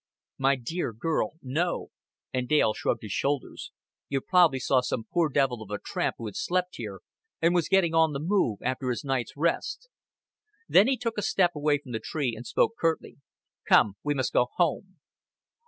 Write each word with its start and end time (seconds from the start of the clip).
"My 0.39 0.55
dear 0.55 0.93
girl, 0.93 1.33
no;" 1.43 1.89
and 2.33 2.49
Dale 2.49 2.73
shrugged 2.73 3.03
his 3.03 3.11
shoulders. 3.11 3.71
"You 4.09 4.19
prob'ly 4.19 4.57
saw 4.57 4.81
some 4.81 5.03
poor 5.13 5.29
devil 5.29 5.61
of 5.61 5.69
a 5.69 5.77
tramp 5.77 6.15
who 6.17 6.25
had 6.25 6.35
slept 6.35 6.77
here, 6.77 7.01
and 7.39 7.53
was 7.53 7.69
getting 7.69 7.93
on 7.93 8.11
the 8.11 8.19
move 8.19 8.57
after 8.63 8.89
his 8.89 9.03
night's 9.03 9.37
rest." 9.37 9.89
Then 10.67 10.87
he 10.87 10.97
took 10.97 11.19
a 11.19 11.21
step 11.21 11.51
away 11.53 11.77
from 11.77 11.91
the 11.91 11.99
tree, 12.03 12.33
and 12.35 12.47
spoke 12.47 12.77
curtly. 12.79 13.17
"Come. 13.69 13.93
We 14.03 14.15
must 14.15 14.33
go 14.33 14.47
home." 14.55 14.95